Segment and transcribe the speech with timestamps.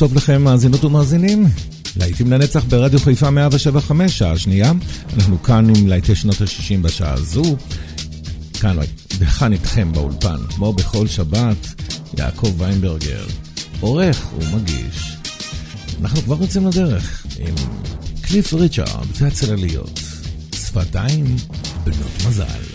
[0.00, 1.46] טוב לכם, מאזינות ומאזינים.
[1.96, 4.72] להיטים לנצח ברדיו חיפה 175, שעה שנייה.
[5.14, 7.56] אנחנו כאן עם להיטי שנות ה-60 בשעה הזו.
[8.60, 8.76] כאן
[9.18, 11.66] וכאן איתכם באולפן, כמו בכל שבת,
[12.18, 13.24] יעקב ויינברגר.
[13.80, 15.16] עורך ומגיש.
[16.00, 17.54] אנחנו כבר יוצאים לדרך עם
[18.20, 20.00] קליף ריצ'ארד והצלליות.
[20.54, 21.36] שפתיים
[21.84, 22.69] בנות מזל.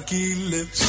[0.00, 0.79] Aqui lives.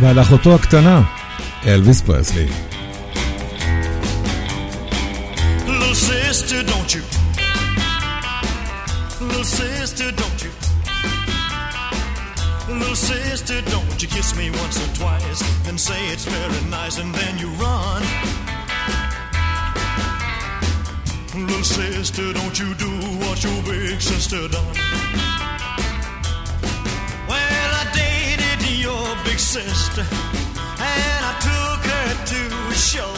[0.00, 1.02] ועל אחותו הקטנה,
[1.66, 2.46] אלוויס פרסלי.
[5.66, 7.02] Little sister, don't you?
[9.20, 10.52] Little sister, don't you?
[12.68, 17.14] Little sister, don't you kiss me once or twice and say it's very nice and
[17.14, 18.02] then you run.
[21.34, 22.92] Little sister, don't you do
[23.22, 25.29] what your big sister done.
[29.41, 33.11] Sister, and I took her to a show.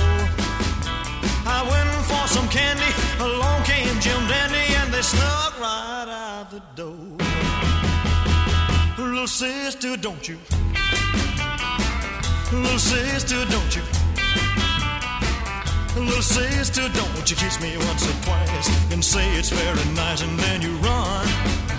[1.45, 6.61] I went for some candy, along came Jim Dandy, and they snuck right out the
[6.75, 7.17] door.
[8.97, 10.37] Little sister, don't you?
[12.53, 13.83] Little sister, don't you?
[15.99, 20.39] Little sister, don't you kiss me once or twice and say it's very nice, and
[20.39, 21.72] then you run.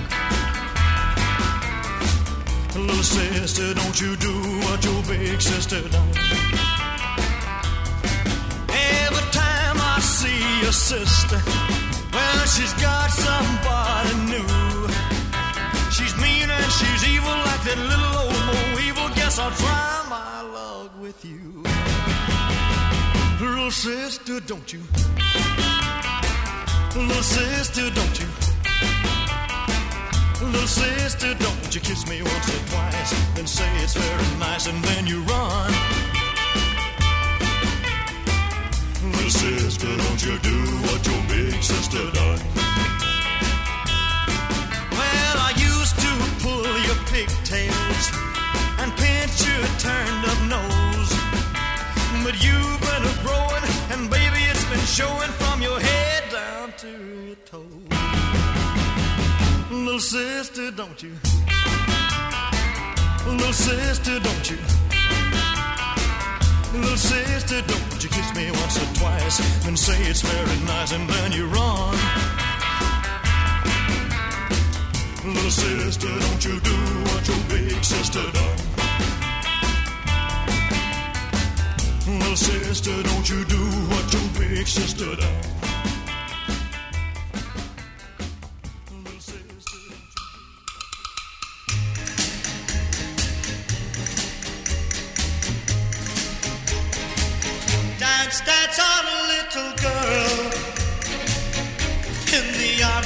[2.77, 4.33] Little sister, don't you do
[4.67, 6.09] what your big sister done.
[8.69, 11.41] Every time I see your sister,
[12.13, 14.89] well, she's got somebody new.
[15.93, 19.09] She's mean and she's evil like that little old Mo evil.
[19.15, 21.63] Guess I'll try my luck with you.
[23.41, 24.83] Little sister, don't you?
[26.97, 28.44] Little sister, don't you?
[30.55, 34.83] Little sister, don't you kiss me once or twice then say it's very nice and
[34.85, 35.73] then you run.
[39.03, 42.41] Little sister, don't you do what your big sister done.
[44.95, 46.13] Well, I used to
[46.45, 48.07] pull your pigtails
[48.79, 51.13] and pinch your turned up nose.
[52.23, 56.91] But you've been a growing and baby, it's been showing from your head down to
[57.27, 57.84] your toes.
[59.99, 61.13] Sister, don't you?
[63.27, 64.59] Little sister, don't you?
[66.75, 71.09] Little sister, don't you kiss me once or twice and say it's very nice and
[71.09, 71.97] then you run.
[75.25, 76.77] Little sister, don't you do
[77.09, 78.59] what your big sister done.
[82.19, 85.54] Little sister, don't you do what your big sister done.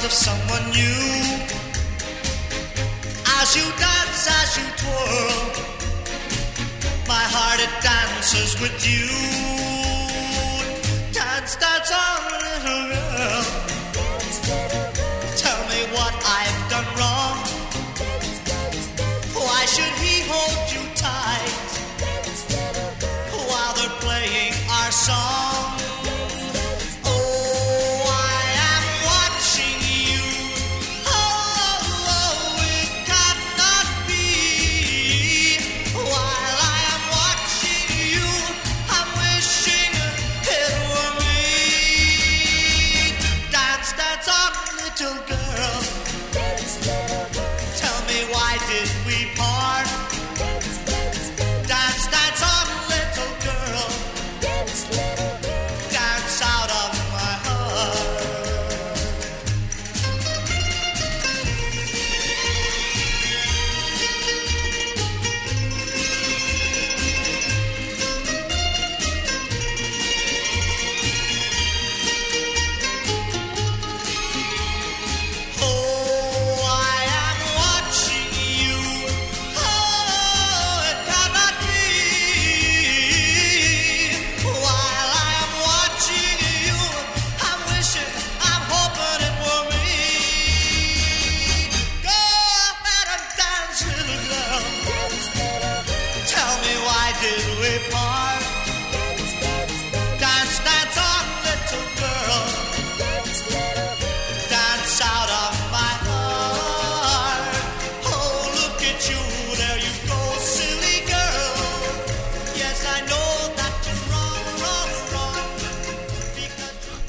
[0.09, 1.37] Of someone new.
[3.39, 5.45] As you dance, as you twirl,
[7.07, 9.07] my heart it dances with you.
[11.13, 13.68] Dance, dance on, little girl.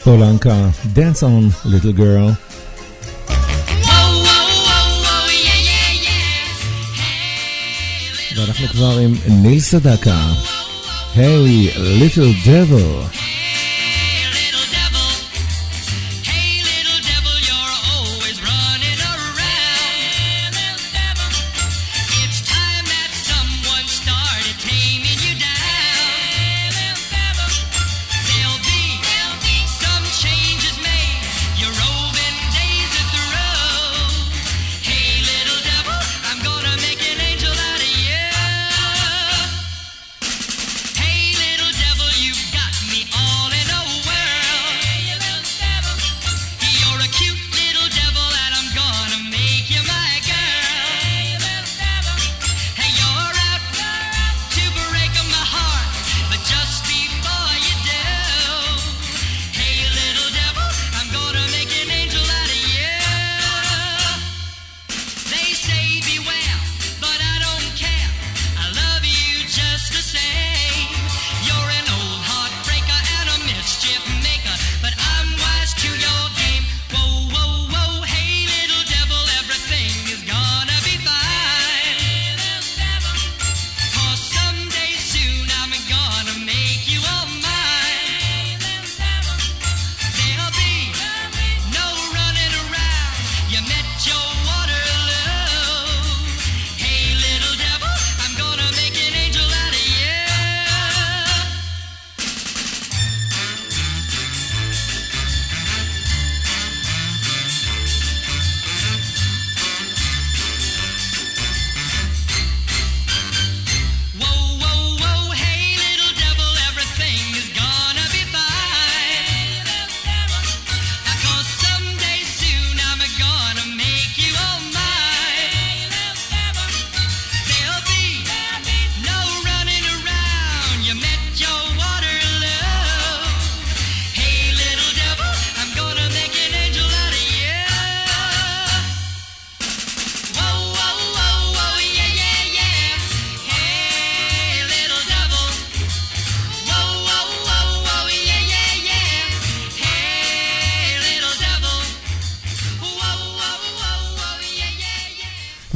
[0.05, 2.33] Paul Anka, Dance On Little Girl.
[8.37, 10.33] ואנחנו כבר עם ניל סדקה,
[11.15, 13.20] היי, hey, Little Devil.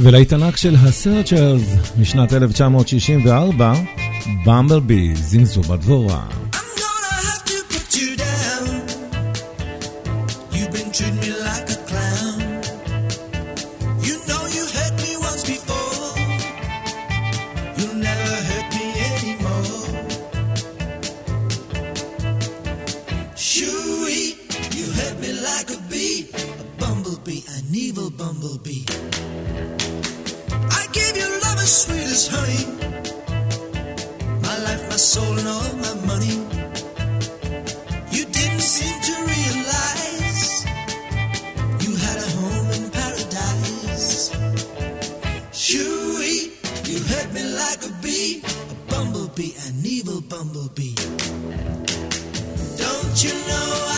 [0.05, 1.61] ולעית ענק של הסרצ'רס
[1.99, 3.73] משנת 1964,
[4.45, 6.44] במבלבי, זינזו בדבורה.
[35.05, 36.35] soul and all my money.
[38.11, 40.65] You didn't seem to realize
[41.83, 44.31] you had a home in paradise.
[45.51, 46.37] Shooey,
[46.89, 50.95] you hurt me like a bee, a bumblebee, an evil bumblebee.
[52.77, 53.94] Don't you know?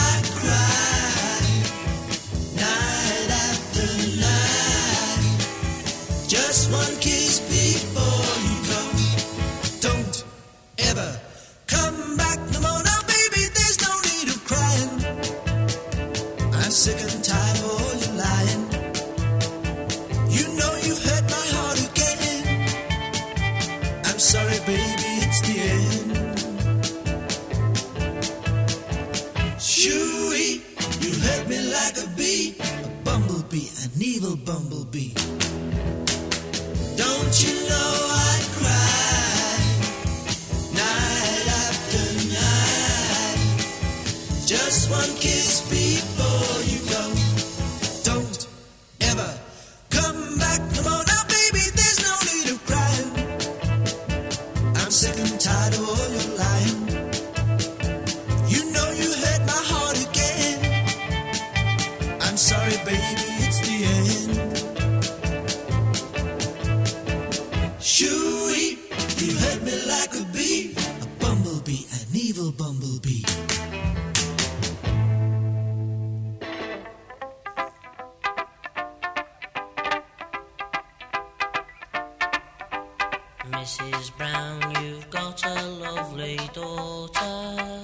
[83.51, 84.15] Mrs.
[84.17, 87.83] Brown, you've got a lovely daughter.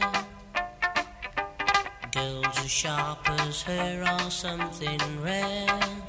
[2.12, 6.03] Girls as sharp as her are something rare.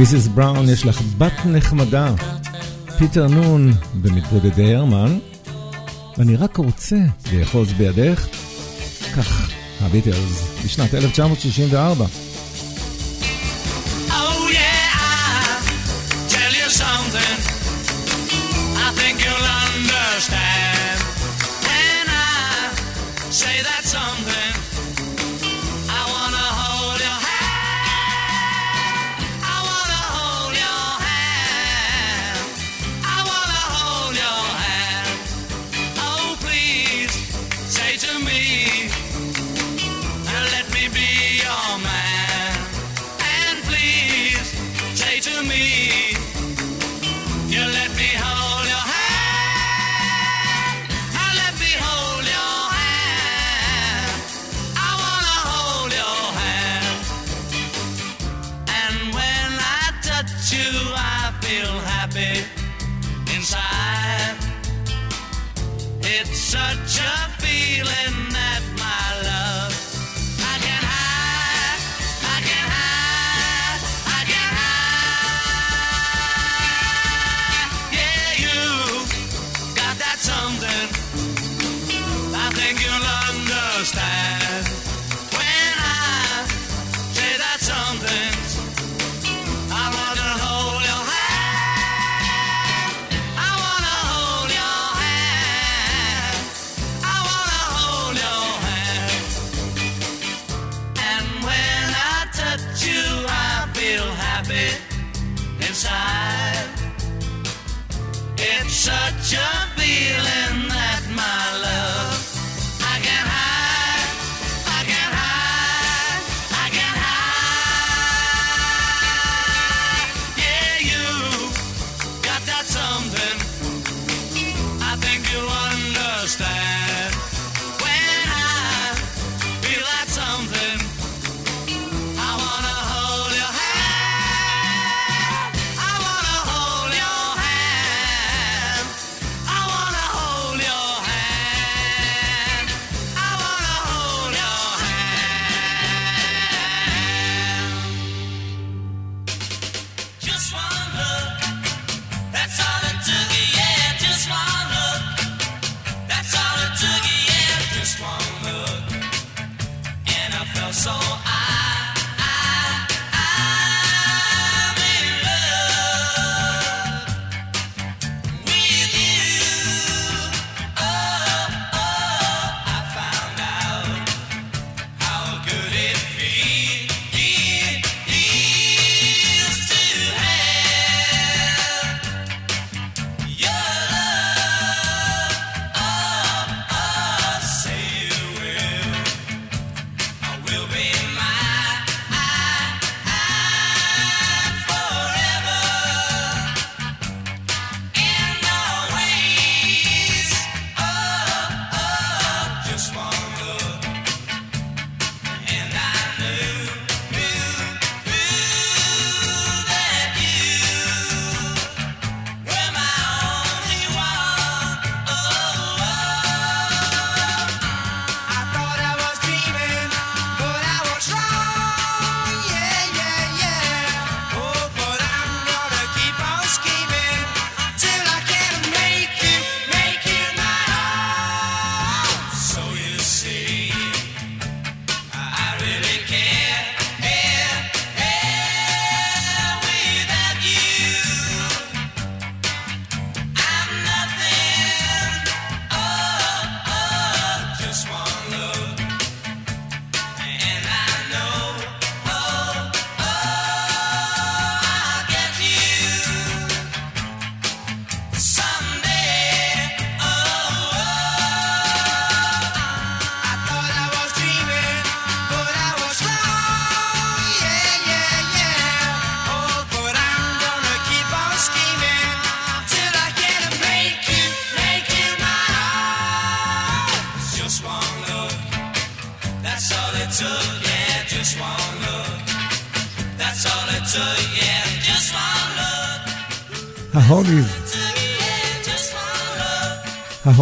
[0.00, 2.14] מיסיס בראון, יש לך בת נחמדה.
[2.98, 5.18] פיטר נון במתבודדי הרמן.
[6.18, 6.96] ואני רק רוצה
[7.32, 8.26] לאחוז בידך.
[9.16, 12.06] כך, הביטלס, בשנת 1964.
[45.20, 45.99] to me.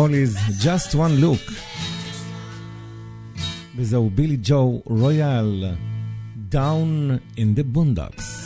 [0.09, 1.53] Hollies Just One Look.
[3.77, 5.65] וזהו בילי ג'ו רויאל,
[6.51, 8.38] Down in the Boondocks.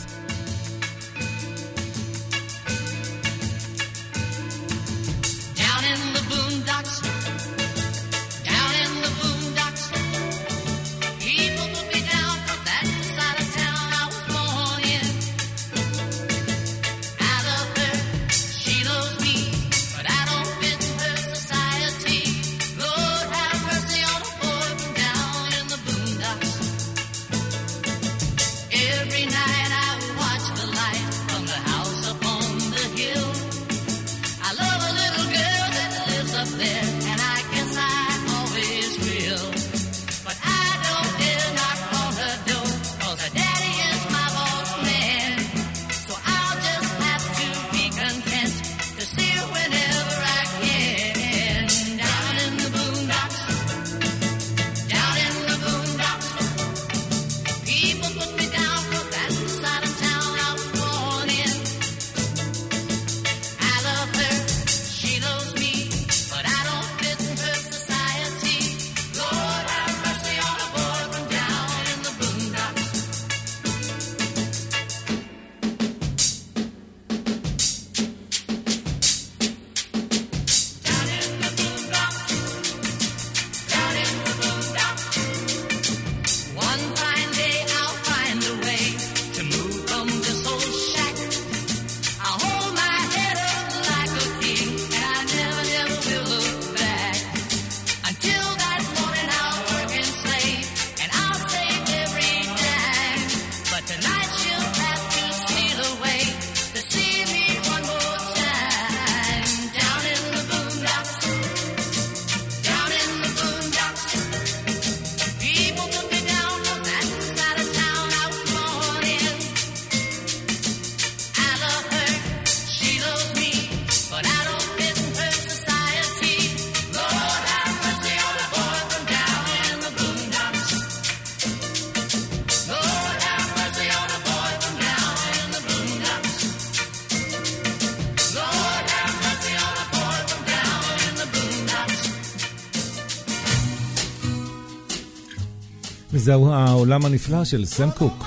[146.13, 148.25] וזהו העולם הנפלא של סם קוק.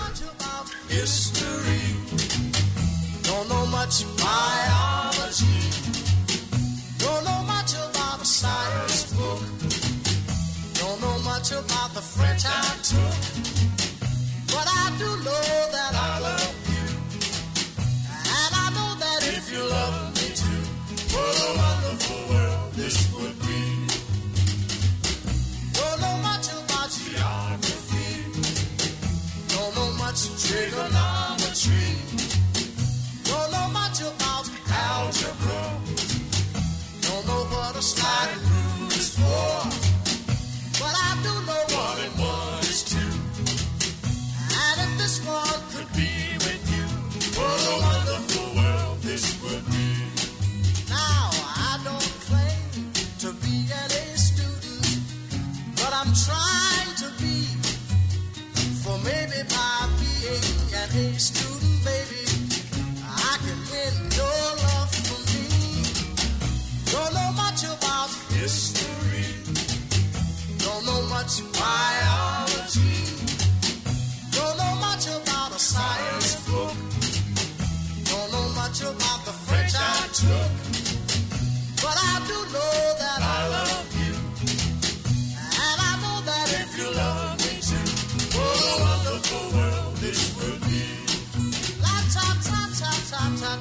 [0.89, 1.44] Yes.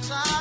[0.08, 0.33] time.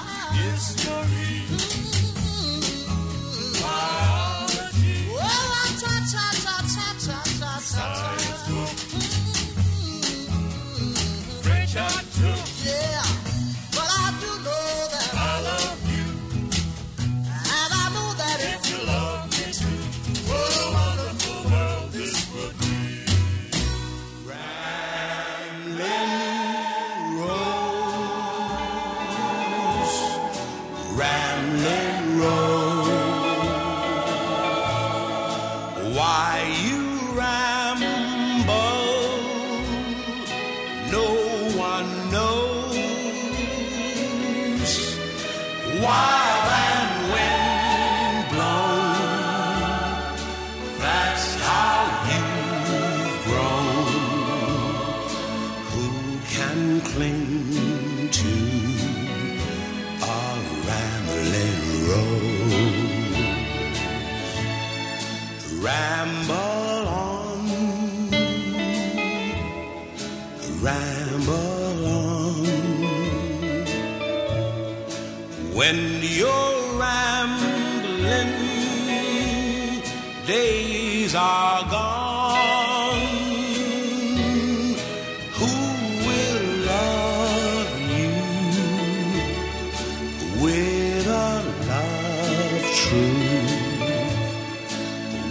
[90.43, 91.35] with a
[91.69, 93.43] love true.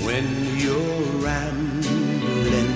[0.07, 0.27] When
[0.59, 2.73] you're rambling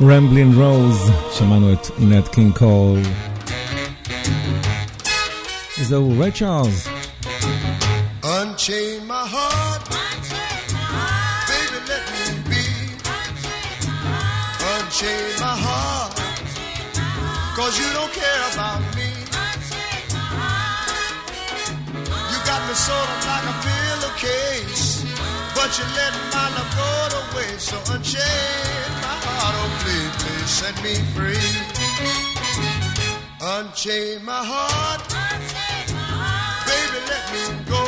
[0.10, 3.00] רמבלין רוז, שמענו את נט קינג קול.
[5.82, 6.88] זהו רי צ'ארלס.
[8.24, 9.84] Unchain my heart.
[14.74, 16.12] Unchain my heart,
[17.58, 19.10] cause you don't care about me.
[22.32, 24.99] You got me sort of like a pillowcase.
[25.60, 27.68] But you let my love go to waste.
[27.68, 31.52] So unchain my heart, oh please, please set me free.
[33.44, 35.04] Unchain my heart,
[36.64, 37.84] baby, let me go.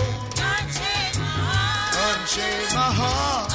[2.12, 3.50] Unchain my heart,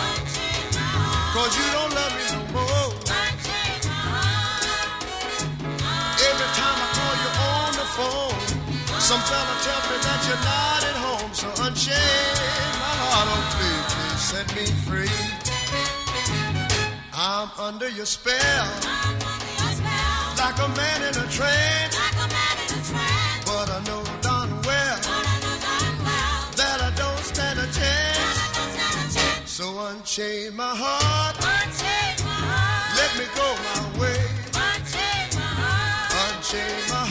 [1.37, 2.89] cause you don't love me no more.
[3.21, 5.05] Unchain my heart.
[6.25, 8.41] Every time I call you on the phone,
[8.97, 11.31] some fella tells me that you're not at home.
[11.37, 12.33] So unchain
[12.81, 13.76] my heart, oh please
[14.37, 15.18] set me free.
[17.14, 18.66] I'm under your spell,
[20.42, 21.96] like a man in a trance.
[23.49, 24.99] But I know darn well
[26.61, 28.37] that I don't stand a chance.
[29.57, 31.37] So unchain my heart,
[32.99, 34.20] let me go my way.
[36.25, 37.06] Unchain my heart,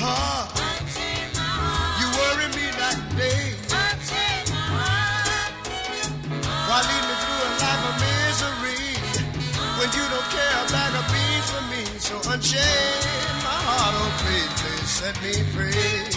[12.45, 16.14] So unchain my heart, oh please, please set me free.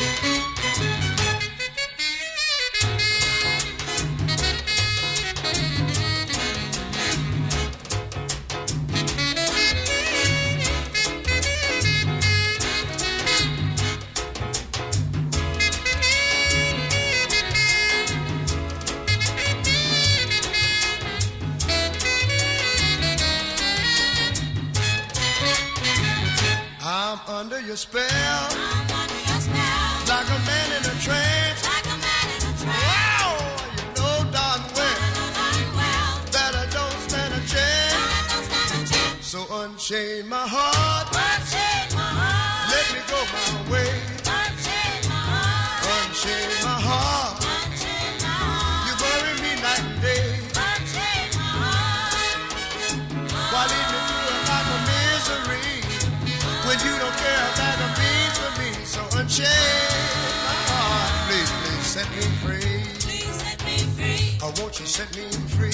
[64.68, 65.22] Won't set me
[65.56, 65.67] free?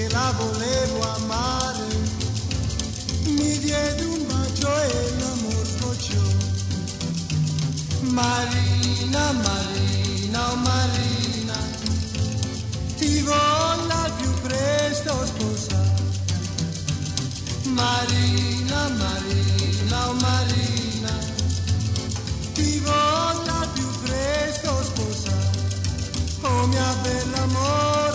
[0.00, 1.86] Che la volevo amare,
[3.24, 6.26] mi diede un bacio e l'amor sfociò.
[8.00, 11.58] Marina, Marina, oh Marina,
[12.96, 16.02] ti voglio più presto sposare.
[17.64, 21.12] Marina, Marina, oh Marina,
[22.54, 25.58] ti voglio più presto sposare.
[26.42, 28.09] Oh mia bella mora,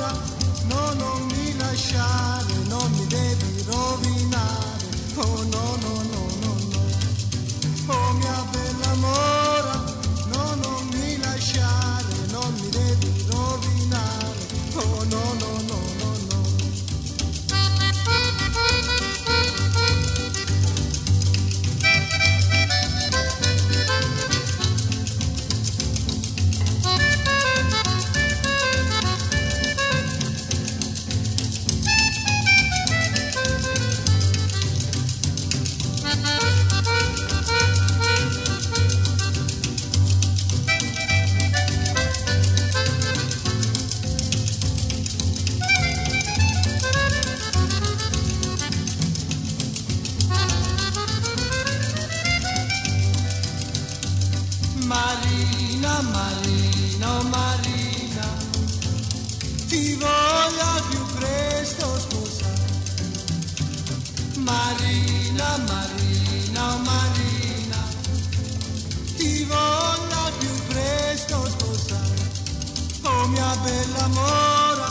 [73.25, 74.89] Oh mia bella mora,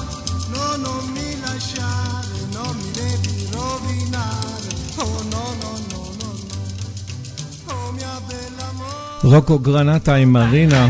[0.53, 4.69] no non mi lasciare, non mi devi rovinare.
[5.03, 7.73] Oh no no no no no.
[7.73, 9.19] Oh mia bella mora.
[9.23, 10.87] רוקו גרנטה עם מרינה.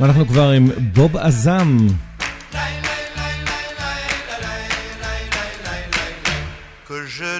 [0.00, 1.86] ואנחנו כבר עם בוב עזם.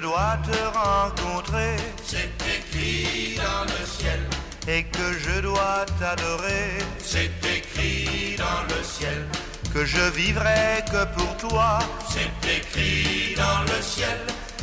[0.01, 4.19] dois te rencontrer C'est écrit dans le ciel,
[4.67, 7.74] et que je dois t'adorer, c'est écrit dans le
[8.98, 9.20] ciel,
[9.74, 11.78] que je vivrai que pour toi
[12.12, 14.18] c'est écrit dans le ciel,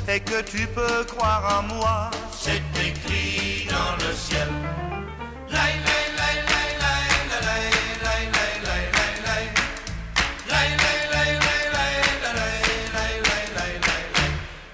[0.08, 2.12] et que tu peux croire en moi.
[2.44, 4.50] c'est écrit dans le ciel.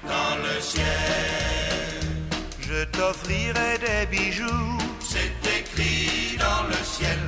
[0.07, 0.85] Dans le ciel,
[2.67, 4.77] Je t'offrirai des bijoux,
[5.11, 7.19] c'est écrit dans le ciel,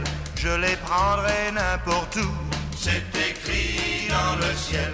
[0.41, 2.31] je les prendrai n'importe où.
[2.75, 4.91] c'est écrit dans le ciel,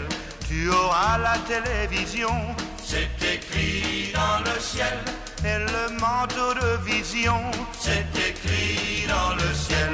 [0.50, 2.36] Tu auras la télévision
[2.84, 4.98] c'est écrit dans le ciel,
[5.44, 7.40] et le manteau de vision.
[7.78, 9.92] c'est écrit dans le ciel.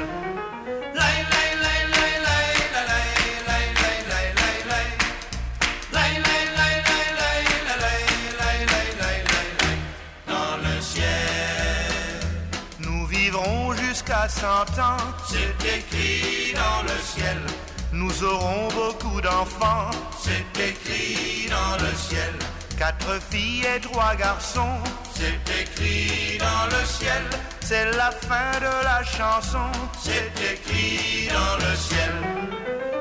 [14.24, 14.96] Jusqu'à 100 ans,
[15.28, 17.36] c'est écrit dans le ciel,
[17.92, 22.32] nous aurons beaucoup d'enfants, c'est écrit dans le ciel,
[22.78, 24.78] quatre filles et trois garçons.
[25.14, 27.22] c'est écrit dans le ciel,
[27.60, 29.70] C'est la fin de la chanson.
[30.02, 32.93] c'est écrit dans le ciel.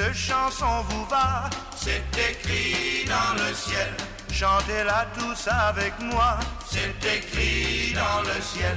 [0.00, 3.92] Cette chanson vous va, c'est écrit dans le ciel,
[4.32, 6.38] chantez-la tous avec moi.
[6.70, 8.76] c'est écrit dans le ciel,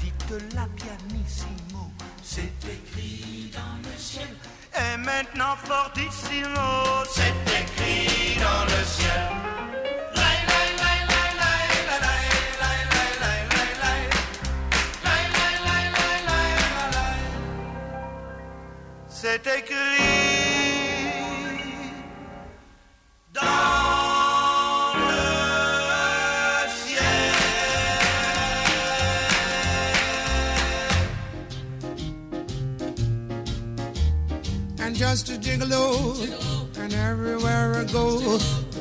[0.00, 1.92] Dites-la pianissimo.
[2.24, 4.34] c'est écrit dans le ciel,
[4.74, 7.04] Et maintenant fortissimo.
[7.14, 9.30] c'est écrit dans le ciel.
[10.16, 10.36] Lai,
[19.44, 20.33] lai,
[34.94, 36.14] just a gigolo.
[36.78, 38.38] And everywhere I go,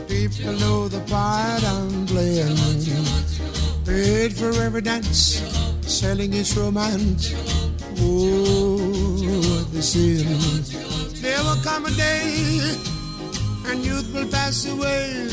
[0.08, 2.58] people know the part I'm playing.
[3.86, 5.42] Paid for every dance,
[5.82, 7.34] selling its romance.
[8.00, 10.28] Oh, the sin.
[11.22, 12.76] There will come a day,
[13.68, 15.28] and youth will pass away.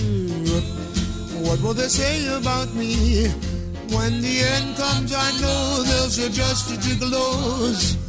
[1.44, 3.28] What will they say about me?
[3.90, 7.99] When the end comes, I know they'll say just a gigolos.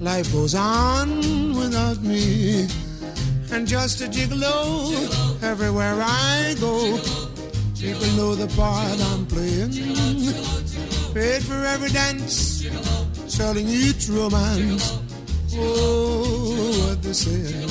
[0.00, 2.68] Life goes on without me.
[3.50, 4.92] And just a gigolo
[5.42, 6.98] everywhere I go.
[7.80, 9.72] People know the part I'm playing.
[11.14, 12.66] Paid for every dance,
[13.26, 14.98] selling each romance.
[15.54, 17.64] Oh, what they say.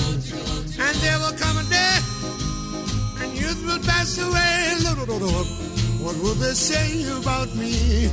[0.79, 1.99] And there will come a day,
[3.21, 4.75] and youth will pass away.
[6.01, 8.09] What will they say about me?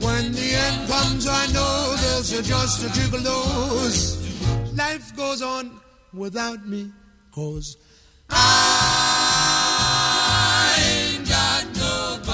[0.00, 4.16] When the end comes, I know there's just a gigolos.
[4.76, 5.80] Life goes on
[6.12, 6.92] without me,
[7.34, 7.76] cause
[8.30, 8.36] I
[10.78, 12.28] ain't got nobody.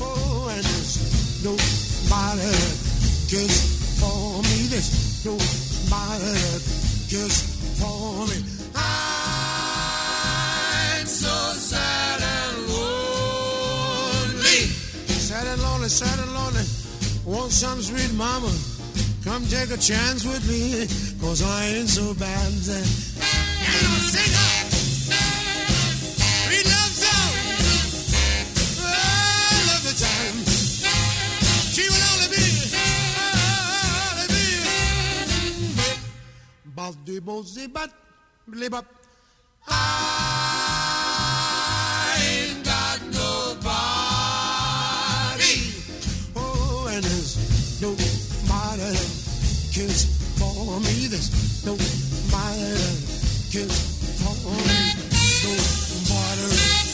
[0.00, 2.52] Oh, and there's nobody
[3.30, 3.60] cares
[4.00, 4.66] for me.
[4.68, 6.34] There's nobody
[7.10, 7.47] that
[15.88, 16.64] lonely, sad and lonely.
[17.24, 18.50] Want some sweet mama?
[19.24, 20.86] Come take a chance with me,
[21.20, 22.46] cause I ain't so bad.
[22.46, 24.66] And I'll sing up.
[26.64, 27.32] Love song.
[28.80, 30.36] I ah, love the time.
[31.72, 34.44] She will only be, ah, only be.
[36.76, 36.92] I
[38.64, 38.84] ain't
[39.68, 40.67] ah.
[47.80, 47.90] no
[48.48, 48.92] matter
[49.72, 50.06] kiss
[50.38, 51.06] for me.
[51.06, 51.74] There's no
[52.32, 52.76] matter
[53.50, 53.70] kiss
[54.18, 54.98] for me.
[55.44, 56.87] No matter.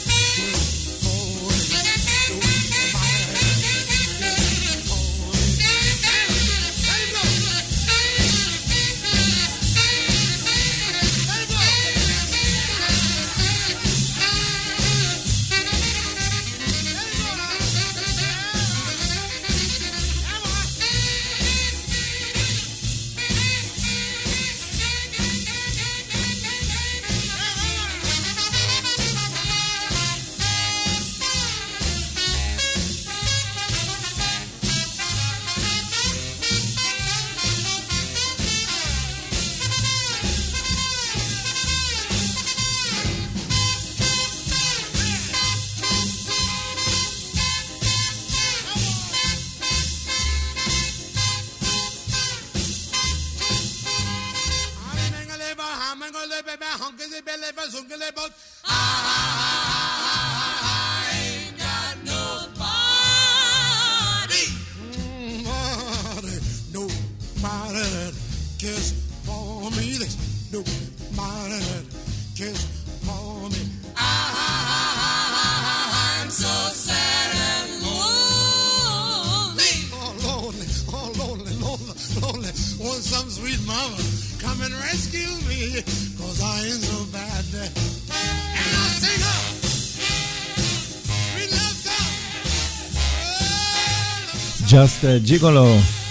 [94.75, 96.05] She will always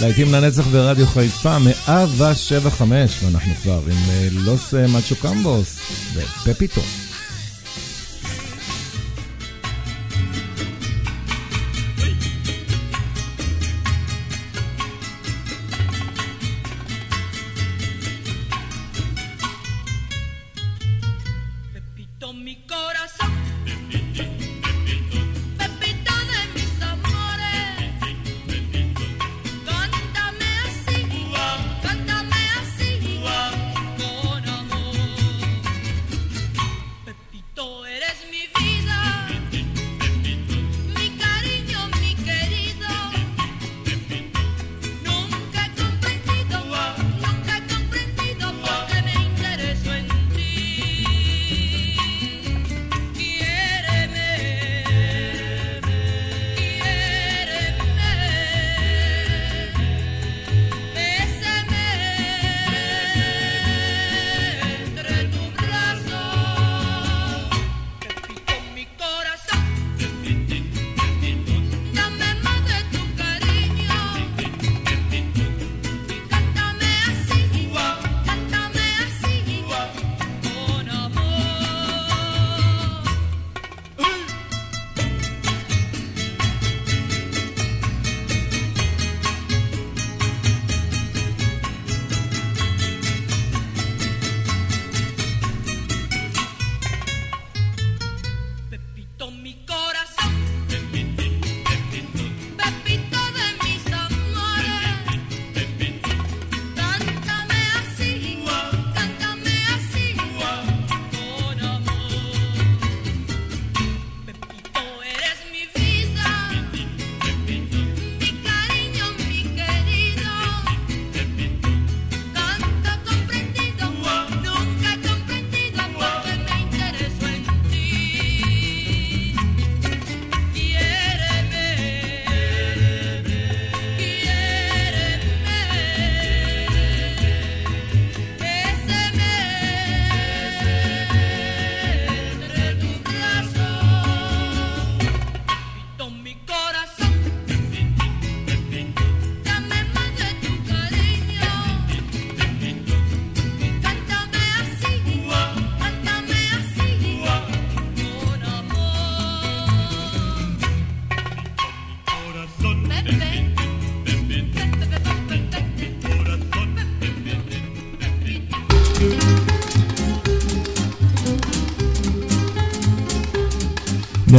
[0.00, 5.78] להיטים לנצח ברדיו חיפה, מאה ושבע חמש, ואנחנו כבר עם אה, לוס אה, מצ'ו קמבוס
[6.14, 6.80] ופפיטו.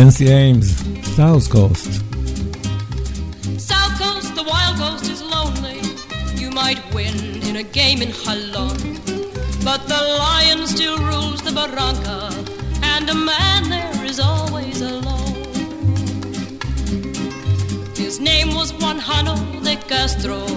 [0.02, 0.76] Nancy Ames,
[1.16, 1.91] South Coast.
[3.62, 5.80] South Coast, the wild coast is lonely.
[6.41, 8.80] You might win in a game in Jolon,
[9.64, 12.34] but the lion still rules the barranca,
[12.82, 15.36] and a man there is always alone.
[17.95, 20.47] His name was Juanjano de Castro,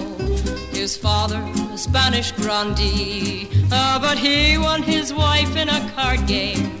[0.71, 6.79] his father a Spanish grandee, ah, but he won his wife in a card game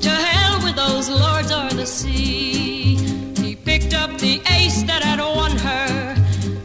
[0.00, 2.96] to hell those lords or the sea.
[3.42, 6.14] He picked up the ace that had won her.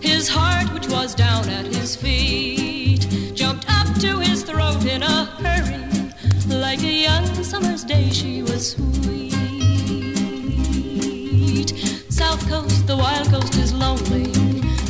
[0.02, 5.26] His heart, which was down at his feet, jumped up to his throat in a
[5.44, 5.84] hurry.
[6.48, 9.34] Like a young summer's day, she was sweet.
[12.10, 14.32] South coast, the wild coast is lonely.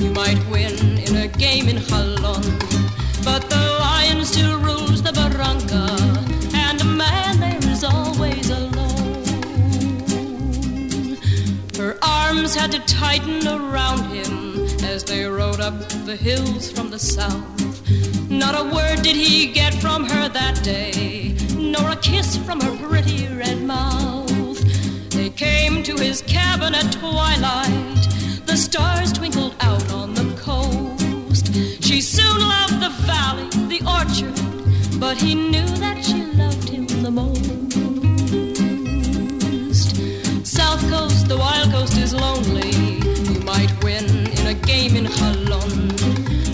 [0.04, 2.44] You might win in a game in Jolon.
[3.24, 6.15] But the lion still rules the barranca,
[12.56, 17.90] had to tighten around him as they rode up the hills from the south.
[18.30, 22.78] Not a word did he get from her that day, nor a kiss from her
[22.88, 24.60] pretty red mouth.
[25.10, 28.08] They came to his cabin at twilight.
[28.46, 31.54] The stars twinkled out on the coast.
[31.84, 36.08] She soon loved the valley, the orchard, but he knew that
[41.36, 42.72] the wild coast is lonely.
[43.34, 44.06] You might win
[44.38, 45.90] in a game in Jolon,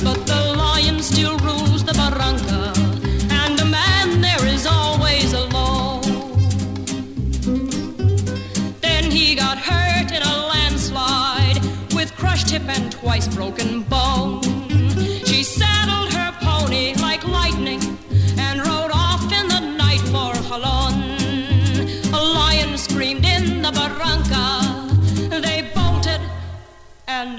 [0.03, 2.73] but the lion still rules the barranca,
[3.29, 6.01] and a man there is always alone.
[8.81, 11.59] Then he got hurt in a landslide
[11.93, 14.50] with crushed hip and twice broken bone.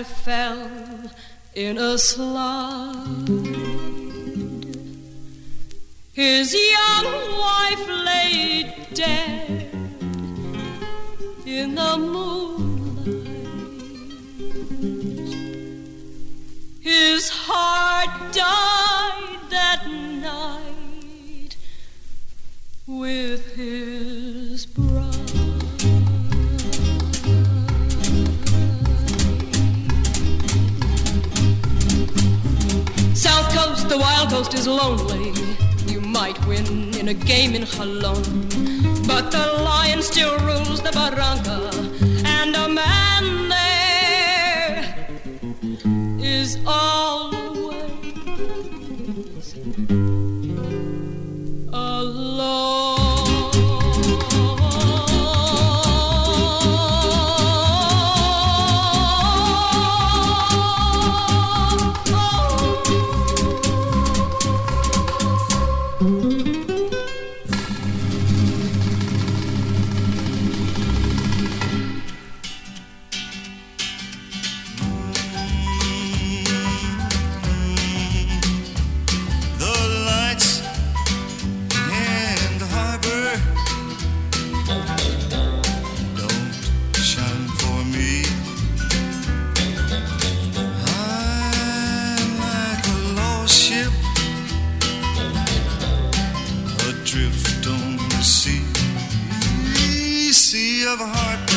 [0.05, 1.11] Fell
[1.55, 3.29] in a slide.
[6.13, 7.07] His young
[7.39, 9.71] wife lay dead
[11.47, 12.83] in the moonlight.
[16.81, 21.57] His heart died that night
[22.87, 24.92] with his bride.
[33.15, 35.33] South Coast, the wild coast is lonely.
[35.87, 38.23] You might win in a game in Jolon.
[39.07, 41.71] But the lion still rules the barranca,
[42.25, 45.09] and a man there
[46.21, 47.32] is always
[97.13, 98.63] adrift on the sea,
[100.33, 101.52] sea of heartbreak,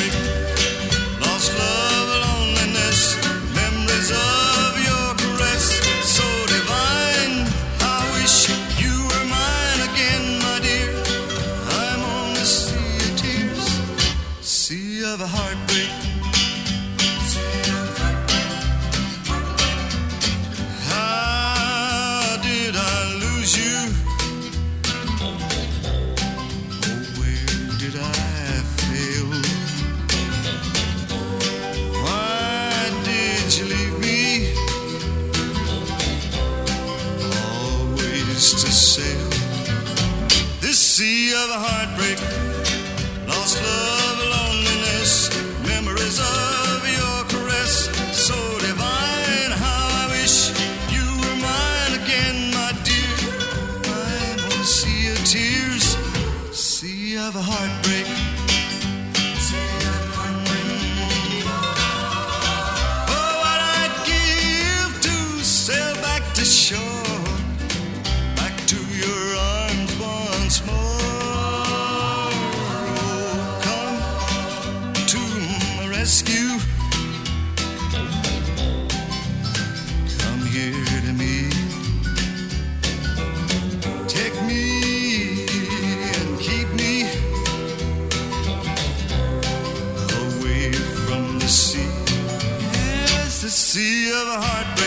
[93.76, 94.85] sea of heartbreak,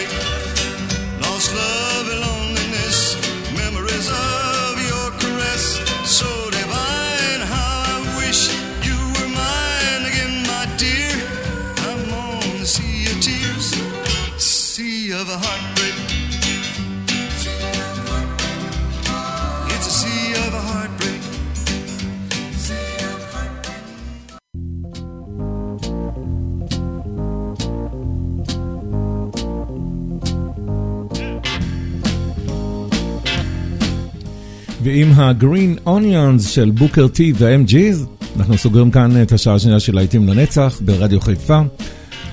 [34.99, 40.28] ועם ה-Green Onions של בוקר טי וה-MG's, אנחנו סוגרים כאן את השעה השנייה של להיטים
[40.28, 41.61] לנצח ברדיו חיפה.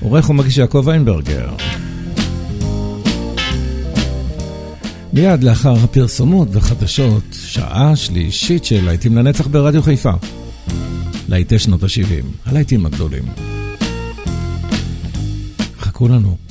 [0.00, 1.48] עורך ומגיש יעקב איינברגר.
[5.12, 10.12] מיד לאחר הפרסומות וחדשות, שעה שלישית של להיטים לנצח ברדיו חיפה.
[11.28, 13.24] להיטי שנות ה-70, הלהיטים הגדולים.
[15.80, 16.45] חכו לנו.